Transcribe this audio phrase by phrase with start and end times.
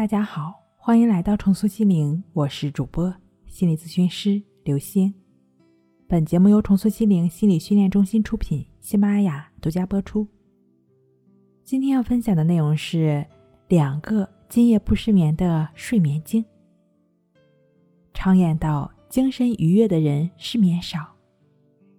[0.00, 3.14] 大家好，欢迎来到重塑心灵，我是主播
[3.44, 5.12] 心理咨询师刘星。
[6.08, 10.26] 本节目由重塑心灵心理训练中心出品，喜马拉雅独家播出。
[11.64, 13.26] 今天要分享的内容是
[13.68, 16.42] 两个今夜不失眠的睡眠经。
[18.14, 21.14] 常言道，精神愉悦的人失眠少。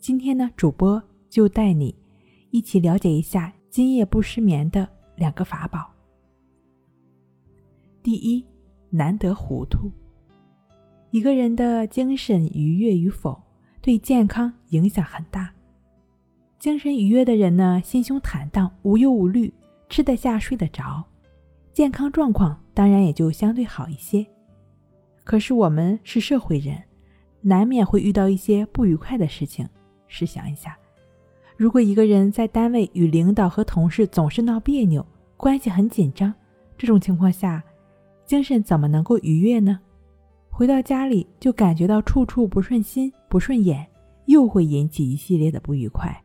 [0.00, 1.00] 今天呢，主播
[1.30, 1.94] 就带你
[2.50, 5.93] 一起了解一下今夜不失眠的两个法宝。
[8.04, 8.44] 第一，
[8.90, 9.90] 难得糊涂。
[11.10, 13.42] 一个人的精神愉悦与否，
[13.80, 15.50] 对健康影响很大。
[16.58, 19.50] 精神愉悦的人呢，心胸坦荡，无忧无虑，
[19.88, 21.02] 吃得下，睡得着，
[21.72, 24.26] 健康状况当然也就相对好一些。
[25.24, 26.76] 可是我们是社会人，
[27.40, 29.66] 难免会遇到一些不愉快的事情。
[30.08, 30.76] 试想一下，
[31.56, 35.06] 如果一个人在单位与领导和同事总是闹别扭，
[35.38, 36.34] 关系很紧张，
[36.76, 37.64] 这种情况下。
[38.24, 39.80] 精神怎么能够愉悦呢？
[40.50, 43.86] 回到家里就感觉到处处不顺心、不顺眼，
[44.26, 46.22] 又会引起一系列的不愉快。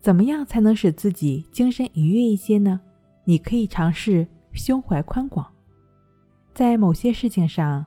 [0.00, 2.80] 怎么样才能使自己精神愉悦一些呢？
[3.24, 5.46] 你可以尝试胸怀宽广，
[6.54, 7.84] 在某些事情上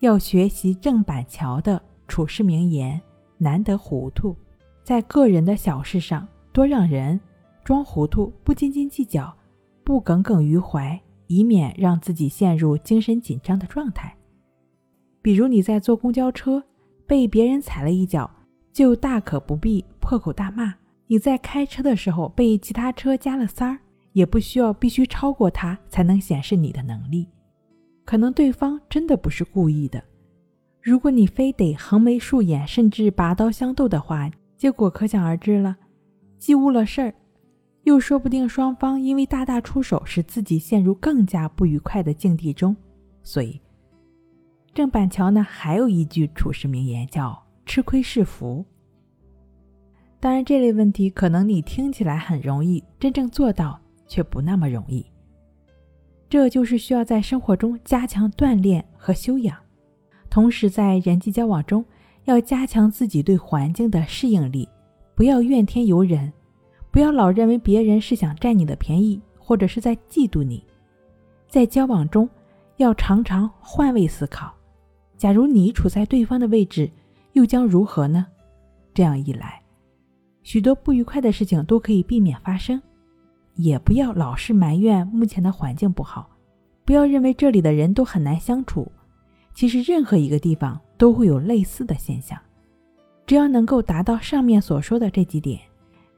[0.00, 3.00] 要学习郑板桥的处世名言
[3.38, 4.34] ：“难得糊涂。”
[4.82, 7.20] 在个人的小事上多让人
[7.62, 9.32] 装糊涂，不斤斤计较，
[9.84, 10.98] 不耿耿于怀。
[11.28, 14.14] 以免让自己陷入精神紧张的状态。
[15.22, 16.62] 比如你在坐公交车
[17.06, 18.30] 被别人踩了一脚，
[18.72, 20.72] 就大可不必破口大骂；
[21.06, 23.78] 你在开车的时候被其他车加了塞儿，
[24.12, 27.28] 也不需要必须超过他才能显示你的能力。
[28.04, 30.02] 可能对方真的不是故意的。
[30.80, 35.76] 如果你非得横眉竖眼，甚至拔刀相斗的话，结果可想而知了，
[36.38, 37.14] 既误了事儿。
[37.88, 42.76] 又说不定双方因为大打出手，使自己陷入更加不愉快的境地中。
[43.22, 43.58] 所以，
[44.74, 48.62] 郑板桥呢还有一句处世名言，叫“吃亏是福”。
[50.20, 55.02] 当然，这类问题可能你听起来很容易，真正做到却不那么容易。
[56.28, 59.56] 这就是需要在生活中加强锻炼和修养，
[60.28, 61.82] 同时在人际交往中
[62.26, 64.68] 要加强自己对环境的适应力，
[65.14, 66.30] 不要怨天尤人。
[66.90, 70.64] 不要老认为别人是想占你的便宜，或者是在嫉妒你。
[71.46, 72.28] 在交往中，
[72.76, 74.52] 要常常换位思考。
[75.16, 76.90] 假如你处在对方的位置，
[77.32, 78.26] 又将如何呢？
[78.94, 79.62] 这样一来，
[80.42, 82.80] 许多不愉快的事情都可以避免发生。
[83.54, 86.30] 也不要老是埋怨目前的环境不好，
[86.84, 88.90] 不要认为这里的人都很难相处。
[89.52, 92.38] 其实，任何一个地方都会有类似的现象。
[93.26, 95.60] 只要能够达到上面所说的这几点。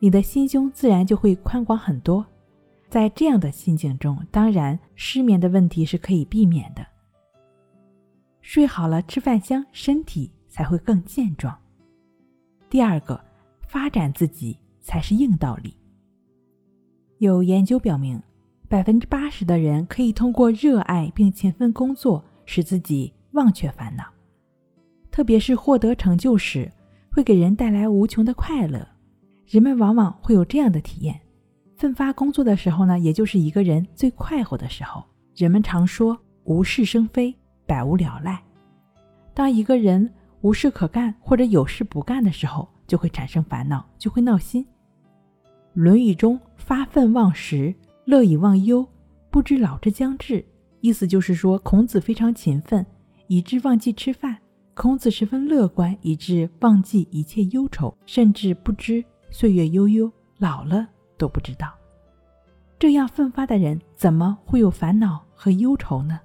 [0.02, 2.24] 你的心胸自然就会宽广很多，
[2.88, 6.84] 在这样的心境中，当然失眠的问题是可以避免的。
[8.40, 11.54] 睡好了，吃饭香，身体才会更健壮。
[12.70, 13.22] 第二个，
[13.68, 15.76] 发展自己才是硬道理。
[17.18, 18.22] 有研究表明，
[18.68, 24.04] 百分之八十的人可以通过热爱并勤奋工作，使自己忘却烦恼，
[25.10, 26.72] 特别是获得成就时，
[27.12, 28.88] 会给人带来无穷的快乐。
[29.50, 31.20] 人们往往会有这样的体验：
[31.74, 35.02] 奋发工作的时候呢，也就是一个人最快活的时候。
[35.34, 36.16] 人们常说
[36.46, 37.34] “无事生非，
[37.66, 38.40] 百无聊赖”。
[39.34, 40.08] 当一个人
[40.42, 44.64] 无事可干或者有事不干的时候，就会产生烦恼，就会闹心。
[45.72, 47.74] 《论语》中“发愤忘食，
[48.04, 48.86] 乐以忘忧，
[49.32, 50.44] 不知老之将至”，
[50.80, 52.86] 意思就是说，孔子非常勤奋，
[53.26, 54.36] 以致忘记吃饭；
[54.74, 59.04] 孔子十分乐观，以致忘记一切忧愁，甚至不知。
[59.30, 60.86] 岁月悠悠，老了
[61.16, 61.72] 都不知道。
[62.78, 66.20] 这样奋发的人，怎么会有烦恼和忧愁呢？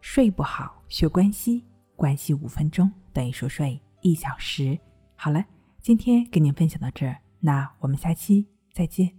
[0.00, 1.64] 睡不好，学关系，
[1.96, 4.78] 关系五分钟等于熟睡一小时。
[5.16, 5.44] 好了，
[5.80, 9.17] 今天跟您分享到这儿，那我们下期再见。